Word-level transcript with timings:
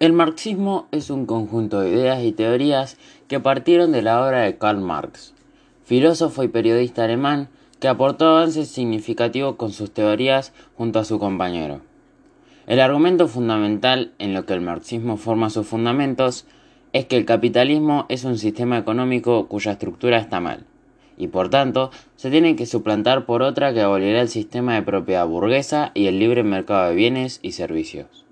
El 0.00 0.12
marxismo 0.12 0.86
es 0.92 1.10
un 1.10 1.26
conjunto 1.26 1.80
de 1.80 1.90
ideas 1.90 2.22
y 2.22 2.30
teorías 2.30 2.96
que 3.26 3.40
partieron 3.40 3.90
de 3.90 4.00
la 4.00 4.24
obra 4.24 4.42
de 4.42 4.56
Karl 4.56 4.80
Marx, 4.80 5.34
filósofo 5.82 6.44
y 6.44 6.48
periodista 6.48 7.02
alemán 7.02 7.48
que 7.80 7.88
aportó 7.88 8.28
avances 8.28 8.68
significativos 8.68 9.56
con 9.56 9.72
sus 9.72 9.90
teorías 9.90 10.52
junto 10.76 11.00
a 11.00 11.04
su 11.04 11.18
compañero. 11.18 11.80
El 12.68 12.78
argumento 12.78 13.26
fundamental 13.26 14.12
en 14.20 14.34
lo 14.34 14.46
que 14.46 14.52
el 14.52 14.60
marxismo 14.60 15.16
forma 15.16 15.50
sus 15.50 15.66
fundamentos 15.66 16.46
es 16.92 17.06
que 17.06 17.16
el 17.16 17.24
capitalismo 17.24 18.06
es 18.08 18.22
un 18.22 18.38
sistema 18.38 18.78
económico 18.78 19.48
cuya 19.48 19.72
estructura 19.72 20.18
está 20.18 20.38
mal, 20.38 20.64
y 21.16 21.26
por 21.26 21.50
tanto 21.50 21.90
se 22.14 22.30
tiene 22.30 22.54
que 22.54 22.66
suplantar 22.66 23.26
por 23.26 23.42
otra 23.42 23.74
que 23.74 23.80
abolirá 23.80 24.20
el 24.20 24.28
sistema 24.28 24.76
de 24.76 24.82
propiedad 24.82 25.26
burguesa 25.26 25.90
y 25.94 26.06
el 26.06 26.20
libre 26.20 26.44
mercado 26.44 26.88
de 26.88 26.94
bienes 26.94 27.40
y 27.42 27.50
servicios. 27.50 28.24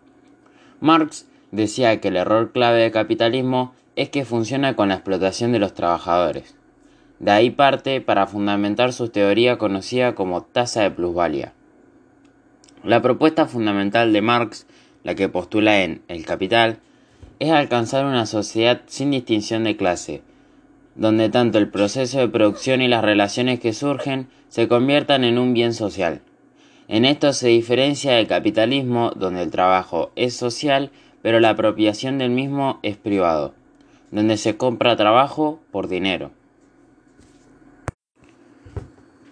Marx 0.80 1.26
decía 1.56 2.00
que 2.00 2.08
el 2.08 2.16
error 2.16 2.52
clave 2.52 2.82
del 2.82 2.92
capitalismo 2.92 3.74
es 3.96 4.10
que 4.10 4.24
funciona 4.24 4.76
con 4.76 4.88
la 4.88 4.94
explotación 4.94 5.52
de 5.52 5.58
los 5.58 5.74
trabajadores. 5.74 6.54
De 7.18 7.30
ahí 7.30 7.50
parte 7.50 8.00
para 8.00 8.26
fundamentar 8.26 8.92
su 8.92 9.08
teoría 9.08 9.56
conocida 9.56 10.14
como 10.14 10.42
tasa 10.42 10.82
de 10.82 10.90
plusvalía. 10.90 11.54
La 12.84 13.00
propuesta 13.02 13.46
fundamental 13.46 14.12
de 14.12 14.20
Marx, 14.20 14.66
la 15.02 15.14
que 15.14 15.28
postula 15.28 15.82
en 15.82 16.02
El 16.08 16.26
Capital, 16.26 16.78
es 17.38 17.50
alcanzar 17.50 18.04
una 18.04 18.26
sociedad 18.26 18.82
sin 18.86 19.10
distinción 19.10 19.64
de 19.64 19.76
clase, 19.76 20.22
donde 20.94 21.28
tanto 21.28 21.58
el 21.58 21.68
proceso 21.68 22.18
de 22.18 22.28
producción 22.28 22.82
y 22.82 22.88
las 22.88 23.02
relaciones 23.02 23.60
que 23.60 23.72
surgen 23.72 24.28
se 24.48 24.68
conviertan 24.68 25.24
en 25.24 25.38
un 25.38 25.54
bien 25.54 25.72
social. 25.72 26.20
En 26.88 27.04
esto 27.04 27.32
se 27.32 27.48
diferencia 27.48 28.12
del 28.12 28.28
capitalismo, 28.28 29.10
donde 29.16 29.42
el 29.42 29.50
trabajo 29.50 30.12
es 30.14 30.36
social 30.36 30.90
pero 31.26 31.40
la 31.40 31.50
apropiación 31.50 32.18
del 32.18 32.30
mismo 32.30 32.78
es 32.84 32.96
privado, 32.96 33.52
donde 34.12 34.36
se 34.36 34.56
compra 34.56 34.96
trabajo 34.96 35.58
por 35.72 35.88
dinero. 35.88 36.30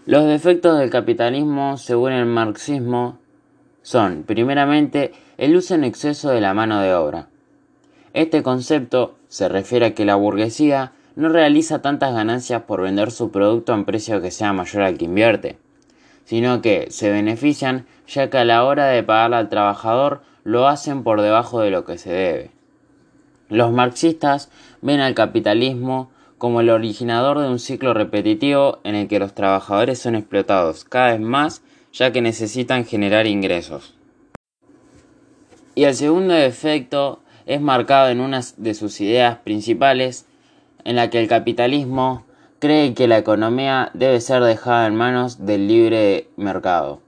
Los 0.05 0.27
defectos 0.27 0.77
del 0.77 0.91
capitalismo, 0.91 1.77
según 1.77 2.11
el 2.11 2.27
marxismo, 2.27 3.21
son, 3.83 4.25
primeramente, 4.25 5.13
el 5.39 5.55
uso 5.55 5.77
en 5.77 5.85
exceso 5.85 6.31
de 6.31 6.41
la 6.41 6.53
mano 6.53 6.81
de 6.81 6.93
obra. 6.95 7.29
Este 8.13 8.43
concepto 8.43 9.15
se 9.29 9.49
refiere 9.49 9.87
a 9.87 9.95
que 9.95 10.05
la 10.05 10.17
burguesía 10.17 10.95
no 11.15 11.29
realiza 11.29 11.81
tantas 11.81 12.13
ganancias 12.13 12.63
por 12.63 12.83
vender 12.83 13.13
su 13.13 13.31
producto 13.31 13.73
a 13.73 13.77
un 13.77 13.85
precio 13.85 14.21
que 14.21 14.33
sea 14.33 14.53
mayor 14.53 14.83
al 14.83 14.99
que 14.99 15.05
invierte, 15.05 15.59
sino 16.25 16.61
que 16.61 16.89
se 16.91 17.13
benefician 17.13 17.87
ya 18.09 18.31
que 18.31 18.39
a 18.39 18.45
la 18.45 18.65
hora 18.65 18.87
de 18.87 19.05
pagarle 19.05 19.37
al 19.37 19.49
trabajador 19.49 20.23
lo 20.45 20.69
hacen 20.69 21.03
por 21.03 21.21
debajo 21.21 21.61
de 21.61 21.71
lo 21.71 21.85
que 21.85 21.99
se 21.99 22.13
debe. 22.13 22.51
Los 23.49 23.73
marxistas 23.73 24.51
ven 24.83 25.01
al 25.01 25.15
capitalismo 25.15 26.11
como 26.39 26.61
el 26.61 26.71
originador 26.71 27.41
de 27.41 27.49
un 27.49 27.59
ciclo 27.59 27.95
repetitivo 27.95 28.79
en 28.85 28.95
el 28.95 29.09
que 29.09 29.19
los 29.19 29.35
trabajadores 29.35 29.99
son 29.99 30.15
explotados 30.15 30.85
cada 30.85 31.13
vez 31.13 31.21
más 31.21 31.63
ya 31.93 32.13
que 32.13 32.21
necesitan 32.21 32.85
generar 32.85 33.27
ingresos. 33.27 33.95
Y 35.75 35.85
el 35.85 35.95
segundo 35.95 36.35
efecto 36.35 37.21
es 37.47 37.61
marcado 37.61 38.09
en 38.11 38.21
una 38.21 38.41
de 38.57 38.75
sus 38.75 39.01
ideas 39.01 39.39
principales 39.39 40.27
en 40.85 40.97
la 40.97 41.11
que 41.11 41.21
el 41.21 41.29
capitalismo 41.29 42.25
cree 42.59 42.95
que 42.95 43.09
la 43.09 43.19
economía 43.19 43.91
debe 43.95 44.21
ser 44.21 44.43
dejada 44.43 44.87
en 44.87 44.97
manos 44.97 45.47
del 45.47 45.69
libre 45.69 46.29
mercado. 46.37 47.01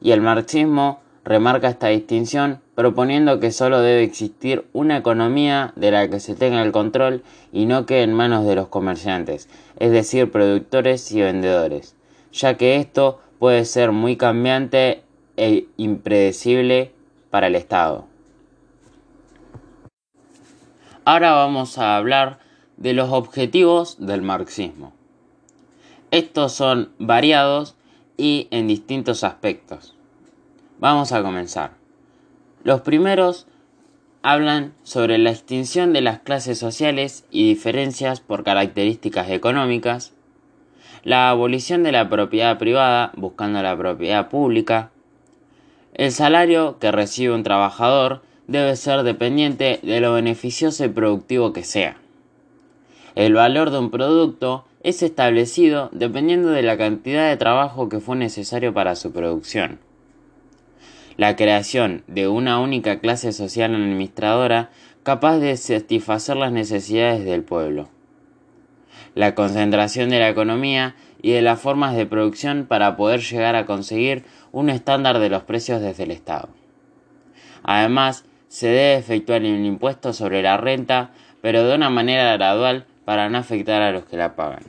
Y 0.00 0.12
el 0.12 0.20
marxismo 0.20 1.01
remarca 1.24 1.68
esta 1.68 1.88
distinción 1.88 2.60
proponiendo 2.74 3.38
que 3.38 3.52
solo 3.52 3.80
debe 3.80 4.02
existir 4.02 4.66
una 4.72 4.96
economía 4.96 5.72
de 5.76 5.90
la 5.90 6.08
que 6.08 6.20
se 6.20 6.34
tenga 6.34 6.62
el 6.62 6.72
control 6.72 7.22
y 7.52 7.66
no 7.66 7.86
que 7.86 8.02
en 8.02 8.12
manos 8.12 8.44
de 8.46 8.56
los 8.56 8.68
comerciantes, 8.68 9.48
es 9.78 9.92
decir, 9.92 10.30
productores 10.30 11.12
y 11.12 11.20
vendedores, 11.20 11.94
ya 12.32 12.56
que 12.56 12.76
esto 12.76 13.20
puede 13.38 13.64
ser 13.64 13.92
muy 13.92 14.16
cambiante 14.16 15.02
e 15.36 15.66
impredecible 15.76 16.92
para 17.30 17.46
el 17.46 17.54
Estado. 17.54 18.06
Ahora 21.04 21.32
vamos 21.32 21.78
a 21.78 21.96
hablar 21.96 22.38
de 22.76 22.92
los 22.92 23.10
objetivos 23.10 24.04
del 24.04 24.22
marxismo. 24.22 24.92
Estos 26.10 26.52
son 26.52 26.90
variados 26.98 27.74
y 28.16 28.48
en 28.50 28.68
distintos 28.68 29.24
aspectos. 29.24 29.96
Vamos 30.82 31.12
a 31.12 31.22
comenzar. 31.22 31.74
Los 32.64 32.80
primeros 32.80 33.46
hablan 34.22 34.72
sobre 34.82 35.16
la 35.16 35.30
extinción 35.30 35.92
de 35.92 36.00
las 36.00 36.18
clases 36.18 36.58
sociales 36.58 37.24
y 37.30 37.46
diferencias 37.46 38.18
por 38.20 38.42
características 38.42 39.30
económicas, 39.30 40.12
la 41.04 41.30
abolición 41.30 41.84
de 41.84 41.92
la 41.92 42.08
propiedad 42.08 42.58
privada 42.58 43.12
buscando 43.14 43.62
la 43.62 43.76
propiedad 43.76 44.28
pública, 44.28 44.90
el 45.94 46.10
salario 46.10 46.80
que 46.80 46.90
recibe 46.90 47.32
un 47.32 47.44
trabajador 47.44 48.22
debe 48.48 48.74
ser 48.74 49.04
dependiente 49.04 49.78
de 49.84 50.00
lo 50.00 50.14
beneficioso 50.14 50.84
y 50.84 50.88
productivo 50.88 51.52
que 51.52 51.62
sea. 51.62 51.96
El 53.14 53.34
valor 53.34 53.70
de 53.70 53.78
un 53.78 53.92
producto 53.92 54.64
es 54.82 55.04
establecido 55.04 55.90
dependiendo 55.92 56.48
de 56.48 56.62
la 56.62 56.76
cantidad 56.76 57.28
de 57.28 57.36
trabajo 57.36 57.88
que 57.88 58.00
fue 58.00 58.16
necesario 58.16 58.74
para 58.74 58.96
su 58.96 59.12
producción. 59.12 59.78
La 61.16 61.36
creación 61.36 62.04
de 62.06 62.28
una 62.28 62.58
única 62.60 62.98
clase 63.00 63.32
social 63.32 63.74
administradora 63.74 64.70
capaz 65.02 65.38
de 65.38 65.56
satisfacer 65.56 66.36
las 66.36 66.52
necesidades 66.52 67.24
del 67.24 67.42
pueblo. 67.42 67.88
La 69.14 69.34
concentración 69.34 70.08
de 70.08 70.20
la 70.20 70.28
economía 70.28 70.94
y 71.20 71.32
de 71.32 71.42
las 71.42 71.60
formas 71.60 71.94
de 71.94 72.06
producción 72.06 72.66
para 72.66 72.96
poder 72.96 73.20
llegar 73.20 73.56
a 73.56 73.66
conseguir 73.66 74.24
un 74.52 74.70
estándar 74.70 75.18
de 75.18 75.28
los 75.28 75.42
precios 75.42 75.82
desde 75.82 76.04
el 76.04 76.10
Estado. 76.12 76.48
Además, 77.62 78.24
se 78.48 78.68
debe 78.68 78.96
efectuar 78.96 79.42
el 79.44 79.64
impuesto 79.64 80.12
sobre 80.12 80.42
la 80.42 80.56
renta, 80.56 81.10
pero 81.40 81.64
de 81.64 81.74
una 81.74 81.90
manera 81.90 82.32
gradual 82.34 82.86
para 83.04 83.28
no 83.28 83.38
afectar 83.38 83.82
a 83.82 83.92
los 83.92 84.04
que 84.04 84.16
la 84.16 84.34
pagan. 84.34 84.64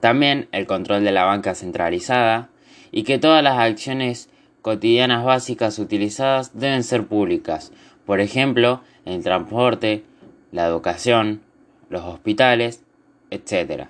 También 0.00 0.48
el 0.52 0.66
control 0.66 1.04
de 1.04 1.12
la 1.12 1.24
banca 1.24 1.54
centralizada 1.54 2.48
y 2.90 3.04
que 3.04 3.18
todas 3.18 3.42
las 3.42 3.58
acciones 3.58 4.28
cotidianas 4.62 5.24
básicas 5.24 5.78
utilizadas 5.78 6.58
deben 6.58 6.84
ser 6.84 7.06
públicas, 7.06 7.72
por 8.06 8.20
ejemplo, 8.20 8.80
el 9.04 9.22
transporte, 9.22 10.04
la 10.52 10.66
educación, 10.66 11.42
los 11.90 12.02
hospitales, 12.04 12.82
etc. 13.30 13.88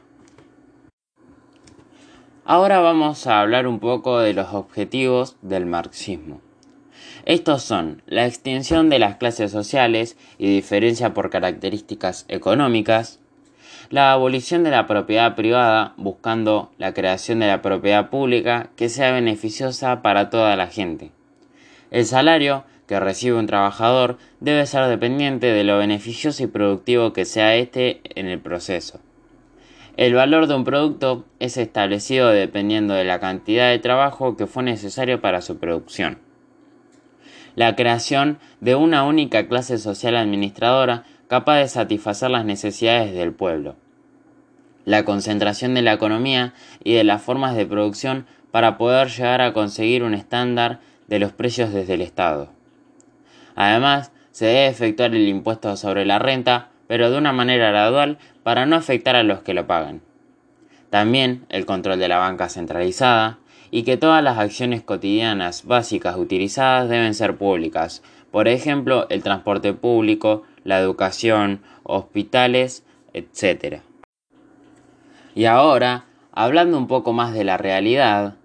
Ahora 2.44 2.80
vamos 2.80 3.26
a 3.26 3.40
hablar 3.40 3.66
un 3.66 3.78
poco 3.78 4.18
de 4.18 4.34
los 4.34 4.52
objetivos 4.52 5.36
del 5.42 5.66
marxismo. 5.66 6.40
Estos 7.24 7.62
son 7.62 8.02
la 8.06 8.26
extinción 8.26 8.90
de 8.90 8.98
las 8.98 9.16
clases 9.16 9.52
sociales 9.52 10.16
y 10.38 10.52
diferencia 10.52 11.14
por 11.14 11.30
características 11.30 12.24
económicas, 12.28 13.20
la 13.92 14.12
abolición 14.12 14.64
de 14.64 14.70
la 14.70 14.86
propiedad 14.86 15.36
privada 15.36 15.92
buscando 15.98 16.72
la 16.78 16.94
creación 16.94 17.40
de 17.40 17.46
la 17.48 17.60
propiedad 17.60 18.08
pública 18.08 18.70
que 18.74 18.88
sea 18.88 19.12
beneficiosa 19.12 20.00
para 20.00 20.30
toda 20.30 20.56
la 20.56 20.66
gente. 20.66 21.10
El 21.90 22.06
salario 22.06 22.64
que 22.86 22.98
recibe 22.98 23.36
un 23.36 23.46
trabajador 23.46 24.16
debe 24.40 24.64
ser 24.64 24.86
dependiente 24.86 25.48
de 25.48 25.64
lo 25.64 25.76
beneficioso 25.76 26.42
y 26.42 26.46
productivo 26.46 27.12
que 27.12 27.26
sea 27.26 27.54
éste 27.56 28.00
en 28.14 28.28
el 28.28 28.40
proceso. 28.40 28.98
El 29.98 30.14
valor 30.14 30.46
de 30.46 30.54
un 30.54 30.64
producto 30.64 31.26
es 31.38 31.58
establecido 31.58 32.30
dependiendo 32.30 32.94
de 32.94 33.04
la 33.04 33.20
cantidad 33.20 33.68
de 33.68 33.78
trabajo 33.78 34.38
que 34.38 34.46
fue 34.46 34.62
necesario 34.62 35.20
para 35.20 35.42
su 35.42 35.58
producción. 35.58 36.16
La 37.56 37.76
creación 37.76 38.38
de 38.62 38.74
una 38.74 39.04
única 39.04 39.48
clase 39.48 39.76
social 39.76 40.16
administradora 40.16 41.04
capaz 41.28 41.58
de 41.58 41.68
satisfacer 41.68 42.30
las 42.30 42.46
necesidades 42.46 43.12
del 43.12 43.34
pueblo 43.34 43.76
la 44.84 45.04
concentración 45.04 45.74
de 45.74 45.82
la 45.82 45.92
economía 45.92 46.54
y 46.82 46.94
de 46.94 47.04
las 47.04 47.22
formas 47.22 47.56
de 47.56 47.66
producción 47.66 48.26
para 48.50 48.78
poder 48.78 49.08
llegar 49.08 49.40
a 49.40 49.52
conseguir 49.52 50.02
un 50.02 50.14
estándar 50.14 50.80
de 51.08 51.18
los 51.18 51.32
precios 51.32 51.72
desde 51.72 51.94
el 51.94 52.02
Estado. 52.02 52.48
Además, 53.54 54.12
se 54.30 54.46
debe 54.46 54.66
efectuar 54.66 55.14
el 55.14 55.28
impuesto 55.28 55.76
sobre 55.76 56.04
la 56.04 56.18
renta, 56.18 56.70
pero 56.86 57.10
de 57.10 57.18
una 57.18 57.32
manera 57.32 57.70
gradual 57.70 58.18
para 58.42 58.66
no 58.66 58.76
afectar 58.76 59.16
a 59.16 59.22
los 59.22 59.40
que 59.40 59.54
lo 59.54 59.66
pagan. 59.66 60.00
También 60.90 61.46
el 61.48 61.64
control 61.64 61.98
de 61.98 62.08
la 62.08 62.18
banca 62.18 62.48
centralizada 62.48 63.38
y 63.70 63.84
que 63.84 63.96
todas 63.96 64.22
las 64.22 64.38
acciones 64.38 64.82
cotidianas 64.82 65.64
básicas 65.64 66.16
utilizadas 66.16 66.88
deben 66.88 67.14
ser 67.14 67.36
públicas, 67.36 68.02
por 68.30 68.48
ejemplo, 68.48 69.06
el 69.10 69.22
transporte 69.22 69.74
público, 69.74 70.42
la 70.64 70.78
educación, 70.78 71.62
hospitales, 71.82 72.84
etc. 73.12 73.82
Y 75.34 75.46
ahora, 75.46 76.04
hablando 76.32 76.76
un 76.76 76.86
poco 76.86 77.12
más 77.12 77.32
de 77.32 77.44
la 77.44 77.56
realidad, 77.56 78.36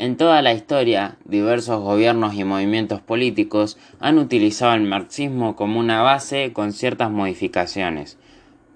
En 0.00 0.16
toda 0.16 0.42
la 0.42 0.52
historia, 0.52 1.16
diversos 1.24 1.82
gobiernos 1.82 2.34
y 2.34 2.44
movimientos 2.44 3.00
políticos 3.00 3.76
han 3.98 4.18
utilizado 4.18 4.74
el 4.74 4.82
marxismo 4.82 5.56
como 5.56 5.80
una 5.80 6.02
base 6.02 6.52
con 6.52 6.72
ciertas 6.72 7.10
modificaciones. 7.10 8.16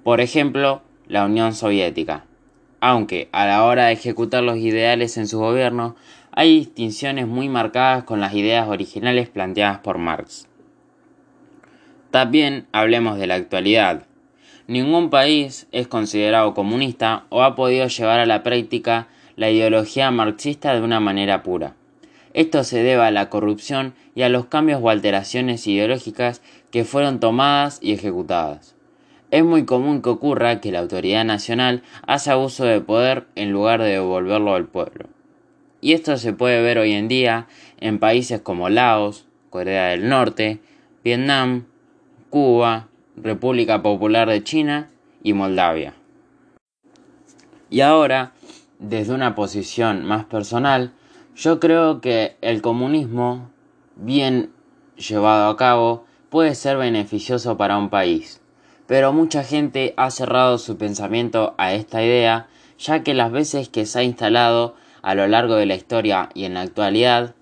Por 0.03 0.21
ejemplo, 0.21 0.83
la 1.07 1.25
Unión 1.25 1.55
Soviética. 1.55 2.25
Aunque 2.81 3.29
a 3.31 3.47
la 3.47 3.63
hora 3.63 3.87
de 3.87 3.93
ejecutar 3.93 4.43
los 4.43 4.57
ideales 4.57 5.17
en 5.17 5.29
su 5.29 5.39
gobierno, 5.39 5.95
hay 6.33 6.57
distinciones 6.57 7.29
muy 7.29 7.49
marcadas 7.49 8.03
con 8.03 8.21
las 8.21 8.35
ideas 8.35 8.67
originales 8.67 9.29
planteadas 9.29 9.79
por 9.79 9.99
Marx. 9.99 10.49
También 12.11 12.67
hablemos 12.73 13.17
de 13.17 13.29
la 13.29 13.37
actualidad. 13.37 14.07
Ningún 14.69 15.11
país 15.11 15.67
es 15.73 15.89
considerado 15.89 16.55
comunista 16.55 17.25
o 17.31 17.43
ha 17.43 17.55
podido 17.55 17.87
llevar 17.89 18.21
a 18.21 18.27
la 18.27 18.43
práctica 18.43 19.09
la 19.37 19.51
ideología 19.51 20.11
marxista 20.11 20.75
de 20.75 20.83
una 20.83 21.01
manera 21.01 21.43
pura. 21.43 21.75
Esto 22.35 22.65
se 22.65 22.83
debe 22.83 23.03
a 23.03 23.11
la 23.11 23.29
corrupción 23.29 23.95
y 24.15 24.23
a 24.23 24.29
los 24.29 24.47
cambios 24.47 24.81
o 24.83 24.89
alteraciones 24.89 25.67
ideológicas 25.67 26.43
que 26.71 26.85
fueron 26.85 27.21
tomadas 27.21 27.79
y 27.83 27.93
ejecutadas. 27.93 28.75
Es 29.31 29.45
muy 29.45 29.65
común 29.65 30.03
que 30.03 30.11
ocurra 30.11 30.61
que 30.61 30.73
la 30.73 30.81
autoridad 30.81 31.25
nacional 31.25 31.83
hace 32.07 32.35
uso 32.35 32.65
de 32.65 32.81
poder 32.81 33.27
en 33.35 33.51
lugar 33.51 33.83
de 33.83 33.91
devolverlo 33.91 34.55
al 34.55 34.67
pueblo. 34.67 35.07
Y 35.81 35.95
esto 35.95 36.17
se 36.17 36.33
puede 36.33 36.63
ver 36.63 36.79
hoy 36.79 36.93
en 36.93 37.09
día 37.09 37.49
en 37.81 37.99
países 37.99 38.41
como 38.41 38.69
Laos, 38.69 39.27
Corea 39.51 39.89
del 39.89 40.09
Norte, 40.09 40.61
Vietnam, 41.03 41.65
Cuba, 42.31 42.89
República 43.17 43.83
Popular 43.83 44.29
de 44.29 44.43
China 44.43 44.91
y 45.23 45.33
Moldavia. 45.33 45.95
Y 47.71 47.81
ahora 47.81 48.33
desde 48.83 49.15
una 49.15 49.35
posición 49.35 50.05
más 50.05 50.25
personal, 50.25 50.93
yo 51.37 51.61
creo 51.61 52.01
que 52.01 52.37
el 52.41 52.61
comunismo, 52.61 53.51
bien 53.97 54.51
llevado 54.97 55.49
a 55.49 55.57
cabo, 55.57 56.05
puede 56.31 56.55
ser 56.55 56.77
beneficioso 56.77 57.57
para 57.57 57.79
un 57.79 57.89
país. 57.89 58.41
Pero 58.87 59.13
mucha 59.13 59.45
gente 59.45 59.95
ha 59.97 60.11
cerrado 60.11 60.59
su 60.59 60.77
pensamiento 60.77 61.55
a 61.59 61.73
esta 61.75 62.03
idea, 62.03 62.49
ya 62.79 63.05
que 63.05 63.15
las 63.15 63.31
veces 63.31 63.69
que 63.69 63.87
se 63.87 64.01
ha 64.01 64.03
instalado 64.03 64.75
a 65.01 65.15
lo 65.15 65.29
largo 65.29 65.55
de 65.55 65.67
la 65.67 65.77
historia 65.77 66.29
y 66.35 66.45
en 66.45 66.55
la 66.55 66.63
actualidad, 66.63 67.35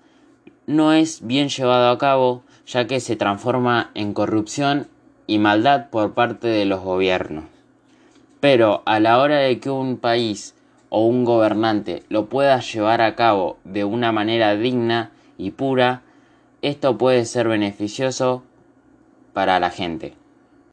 no 0.67 0.93
es 0.93 1.25
bien 1.25 1.49
llevado 1.49 1.89
a 1.89 1.97
cabo, 1.97 2.43
ya 2.67 2.85
que 2.85 2.99
se 2.99 3.15
transforma 3.15 3.89
en 3.95 4.13
corrupción 4.13 4.87
y 5.27 5.39
maldad 5.39 5.89
por 5.89 6.13
parte 6.13 6.47
de 6.47 6.65
los 6.65 6.81
gobiernos. 6.81 7.45
Pero 8.39 8.81
a 8.85 8.99
la 8.99 9.19
hora 9.19 9.37
de 9.37 9.59
que 9.59 9.69
un 9.69 9.97
país 9.97 10.55
o 10.89 11.05
un 11.05 11.23
gobernante 11.23 12.03
lo 12.09 12.25
pueda 12.25 12.59
llevar 12.59 13.01
a 13.01 13.15
cabo 13.15 13.57
de 13.63 13.83
una 13.85 14.11
manera 14.11 14.55
digna 14.55 15.11
y 15.37 15.51
pura, 15.51 16.01
esto 16.61 16.97
puede 16.97 17.25
ser 17.25 17.47
beneficioso 17.47 18.43
para 19.33 19.59
la 19.59 19.69
gente. 19.69 20.20